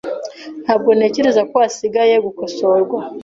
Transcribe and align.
Ntabwo 0.63 0.89
ntekereza 0.97 1.41
ko 1.49 1.55
hasigaye 1.63 2.15
gukosorwa. 2.25 2.99